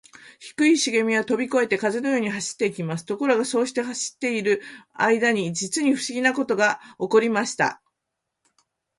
[0.39, 3.05] 低いしげみはとびこえて、風のように走っていきます。
[3.05, 7.83] ところが、そうして少し走っているあいだに、じつにふしぎなことがおこりました。